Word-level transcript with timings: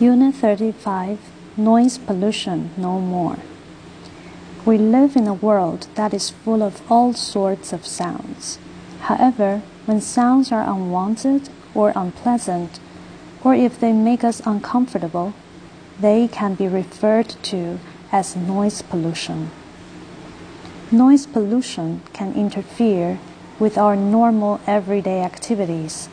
Unit 0.00 0.34
35 0.34 1.18
Noise 1.58 1.98
Pollution 1.98 2.70
No 2.78 2.98
More. 2.98 3.36
We 4.64 4.78
live 4.78 5.14
in 5.14 5.26
a 5.26 5.34
world 5.34 5.88
that 5.94 6.14
is 6.14 6.30
full 6.30 6.62
of 6.62 6.80
all 6.90 7.12
sorts 7.12 7.74
of 7.74 7.84
sounds. 7.84 8.58
However, 9.00 9.60
when 9.84 10.00
sounds 10.00 10.52
are 10.52 10.62
unwanted 10.62 11.50
or 11.74 11.92
unpleasant, 11.94 12.80
or 13.44 13.54
if 13.54 13.78
they 13.78 13.92
make 13.92 14.24
us 14.24 14.40
uncomfortable, 14.46 15.34
they 16.00 16.28
can 16.28 16.54
be 16.54 16.66
referred 16.66 17.28
to 17.52 17.78
as 18.10 18.34
noise 18.34 18.80
pollution. 18.80 19.50
Noise 20.90 21.26
pollution 21.26 22.00
can 22.14 22.32
interfere 22.32 23.18
with 23.58 23.76
our 23.76 23.96
normal 23.96 24.62
everyday 24.66 25.20
activities, 25.20 26.08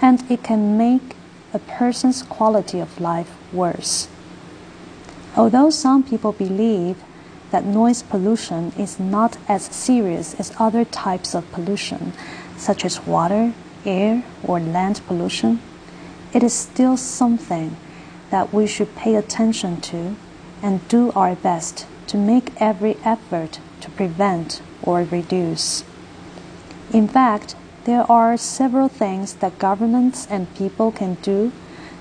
and 0.00 0.28
it 0.28 0.42
can 0.42 0.76
make 0.76 1.14
a 1.52 1.58
person's 1.58 2.22
quality 2.22 2.80
of 2.80 3.00
life 3.00 3.30
worse. 3.52 4.08
Although 5.36 5.70
some 5.70 6.02
people 6.02 6.32
believe 6.32 6.96
that 7.50 7.64
noise 7.64 8.02
pollution 8.02 8.72
is 8.78 8.98
not 8.98 9.36
as 9.48 9.64
serious 9.64 10.34
as 10.40 10.52
other 10.58 10.84
types 10.84 11.34
of 11.34 11.50
pollution, 11.52 12.12
such 12.56 12.84
as 12.84 13.06
water, 13.06 13.52
air, 13.84 14.24
or 14.42 14.60
land 14.60 15.00
pollution, 15.06 15.60
it 16.32 16.42
is 16.42 16.54
still 16.54 16.96
something 16.96 17.76
that 18.30 18.52
we 18.52 18.66
should 18.66 18.96
pay 18.96 19.14
attention 19.14 19.80
to 19.80 20.16
and 20.62 20.86
do 20.88 21.12
our 21.12 21.34
best 21.34 21.86
to 22.06 22.16
make 22.16 22.52
every 22.56 22.96
effort 23.04 23.60
to 23.80 23.90
prevent 23.90 24.62
or 24.82 25.02
reduce. 25.02 25.84
In 26.92 27.08
fact, 27.08 27.54
there 27.84 28.10
are 28.10 28.36
several 28.36 28.88
things 28.88 29.34
that 29.34 29.58
governments 29.58 30.26
and 30.30 30.54
people 30.54 30.92
can 30.92 31.14
do 31.14 31.52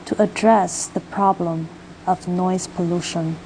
to 0.06 0.22
address 0.22 0.88
the 0.88 1.00
problem 1.00 1.70
of 2.06 2.28
noise 2.28 2.68
pollution. 2.68 3.38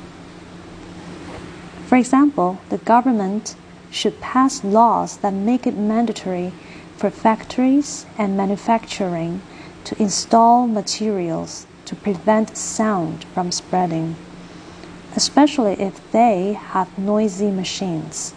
For 1.87 1.97
example, 1.97 2.59
the 2.69 2.79
government 2.79 3.55
should 3.89 4.19
pass 4.19 4.63
laws 4.63 5.17
that 5.17 5.33
make 5.33 5.65
it 5.65 5.77
mandatory 5.77 6.51
for 6.97 7.09
factories 7.09 8.05
and 8.17 8.35
manufacturing 8.35 9.41
to 9.85 10.01
install 10.01 10.67
materials 10.67 11.67
to 11.85 11.95
prevent 11.95 12.57
sound 12.57 13.23
from 13.25 13.51
spreading, 13.51 14.15
especially 15.15 15.73
if 15.73 16.11
they 16.11 16.53
have 16.53 16.97
noisy 16.97 17.51
machines. 17.51 18.33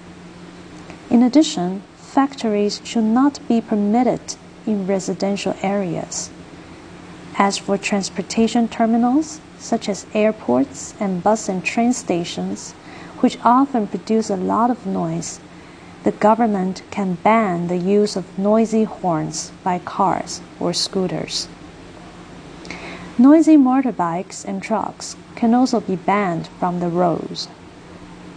In 1.11 1.23
addition, 1.23 1.83
factories 2.09 2.81
should 2.85 3.05
not 3.05 3.39
be 3.49 3.61
permitted 3.61 4.21
in 4.67 4.87
residential 4.87 5.55
areas. 5.63 6.31
As 7.37 7.59
for 7.59 7.77
transportation 7.77 8.67
terminals, 8.67 9.41
such 9.59 9.89
as 9.89 10.07
airports 10.15 10.95
and 10.99 11.23
bus 11.23 11.49
and 11.49 11.63
train 11.63 11.93
stations, 11.93 12.73
which 13.21 13.39
often 13.45 13.87
produce 13.87 14.31
a 14.31 14.37
lot 14.37 14.71
of 14.71 14.87
noise, 14.87 15.39
the 16.05 16.13
government 16.13 16.83
can 16.91 17.15
ban 17.15 17.69
the 17.69 17.77
use 17.77 18.17
of 18.17 18.39
noisy 18.39 18.85
horns 18.85 19.53
by 19.63 19.79
cars 19.79 20.41
or 20.59 20.73
scooters. 20.73 21.47
Noisy 23.19 23.57
motorbikes 23.57 24.45
and 24.45 24.63
trucks 24.63 25.17
can 25.35 25.53
also 25.53 25.81
be 25.81 25.97
banned 25.97 26.49
from 26.59 26.81
the 26.81 26.89
roads. 26.89 27.49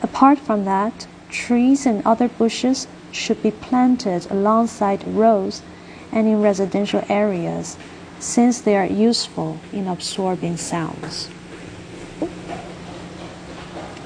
Apart 0.01 0.39
from 0.39 0.65
that, 0.65 1.07
trees 1.31 1.85
and 1.85 2.05
other 2.05 2.27
bushes 2.27 2.87
should 3.11 3.41
be 3.41 3.51
planted 3.51 4.29
alongside 4.29 5.07
roads 5.07 5.61
and 6.11 6.27
in 6.27 6.41
residential 6.41 7.03
areas 7.09 7.77
since 8.19 8.61
they 8.61 8.75
are 8.75 8.85
useful 8.85 9.57
in 9.71 9.87
absorbing 9.87 10.57
sounds. 10.57 11.29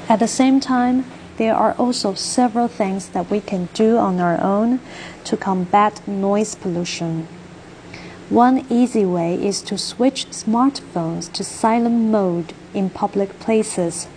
At 0.08 0.20
the 0.20 0.28
same 0.28 0.60
time, 0.60 1.06
there 1.38 1.56
are 1.56 1.74
also 1.74 2.14
several 2.14 2.68
things 2.68 3.10
that 3.10 3.30
we 3.30 3.42
can 3.42 3.68
do 3.74 3.98
on 3.98 4.20
our 4.20 4.42
own 4.42 4.80
to 5.26 5.36
combat 5.36 6.08
noise 6.08 6.56
pollution. 6.56 7.28
One 8.30 8.66
easy 8.70 9.06
way 9.06 9.36
is 9.36 9.62
to 9.64 9.78
switch 9.78 10.28
smartphones 10.30 11.32
to 11.34 11.44
silent 11.44 12.10
mode 12.10 12.54
in 12.74 12.90
public 12.90 13.40
places. 13.40 14.08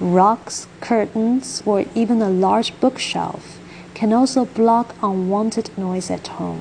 Rocks, 0.00 0.66
curtains, 0.80 1.62
or 1.64 1.84
even 1.94 2.20
a 2.20 2.28
large 2.28 2.78
bookshelf 2.80 3.58
can 3.94 4.12
also 4.12 4.44
block 4.44 4.94
unwanted 5.02 5.76
noise 5.78 6.10
at 6.10 6.26
home. 6.26 6.60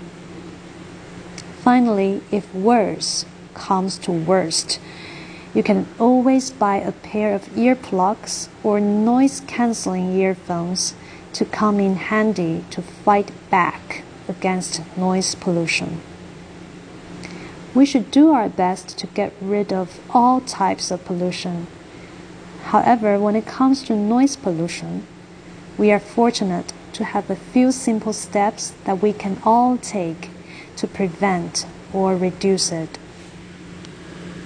Finally, 1.62 2.22
if 2.32 2.54
worse 2.54 3.26
comes 3.54 3.98
to 3.98 4.12
worst, 4.12 4.80
you 5.54 5.64
can 5.64 5.88
always 6.00 6.52
buy 6.52 6.78
a 6.78 6.92
pair 6.92 7.34
of 7.34 7.46
earplugs 7.56 8.48
or 8.64 8.80
noise 8.80 9.42
canceling 9.48 10.14
earphones 10.14 10.94
to 11.34 11.44
come 11.44 11.80
in 11.80 11.96
handy 11.96 12.64
to 12.70 12.82
fight 12.82 13.32
back 13.50 14.04
against 14.28 14.82
noise 14.96 15.36
pollution. 15.36 16.02
We 17.74 17.86
should 17.86 18.12
do 18.12 18.32
our 18.32 18.48
best 18.48 18.98
to 19.00 19.08
get 19.08 19.34
rid 19.42 19.74
of 19.74 20.00
all 20.10 20.40
types 20.40 20.92
of 20.92 21.04
pollution. 21.04 21.68
However, 22.76 23.18
when 23.18 23.38
it 23.38 23.46
comes 23.46 23.84
to 23.84 23.96
noise 23.96 24.36
pollution, 24.36 25.08
we 25.78 25.94
are 25.94 26.00
fortunate 26.00 26.74
to 26.92 27.06
have 27.06 27.30
a 27.30 27.38
few 27.38 27.72
simple 27.72 28.12
steps 28.12 28.74
that 28.84 29.02
we 29.02 29.14
can 29.14 29.38
all 29.46 29.78
take 29.78 30.30
to 30.76 30.86
prevent 30.86 31.66
or 31.94 32.18
reduce 32.18 32.74
it. 32.74 32.98